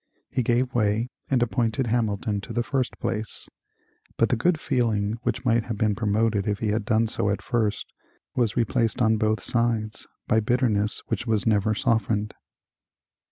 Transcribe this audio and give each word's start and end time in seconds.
He 0.31 0.41
gave 0.41 0.73
way, 0.73 1.11
and 1.29 1.43
appointed 1.43 1.85
Hamilton 1.85 2.41
to 2.41 2.53
the 2.53 2.63
first 2.63 2.97
place, 2.97 3.47
but 4.17 4.29
the 4.29 4.35
good 4.35 4.59
feeling 4.59 5.19
which 5.21 5.45
might 5.45 5.65
have 5.65 5.77
been 5.77 5.93
promoted 5.93 6.47
if 6.47 6.57
he 6.57 6.69
had 6.69 6.85
done 6.85 7.05
so 7.05 7.29
at 7.29 7.43
first 7.43 7.93
was 8.35 8.57
replaced 8.57 8.99
on 8.99 9.17
both 9.17 9.43
sides 9.43 10.07
by 10.27 10.39
bitterness 10.39 11.03
which 11.05 11.27
was 11.27 11.45
never 11.45 11.75
softened. 11.75 12.33